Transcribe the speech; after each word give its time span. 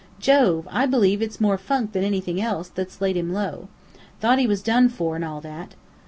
Jove, 0.19 0.67
I 0.71 0.87
believe 0.87 1.21
it's 1.21 1.39
more 1.39 1.59
funk 1.59 1.91
than 1.91 2.03
anything 2.03 2.41
else, 2.41 2.69
that's 2.69 3.01
laid 3.01 3.15
him 3.15 3.31
low. 3.33 3.67
Thought 4.19 4.39
he 4.39 4.47
was 4.47 4.63
done 4.63 4.89
for, 4.89 5.15
and 5.15 5.23
all 5.23 5.41
that. 5.41 5.75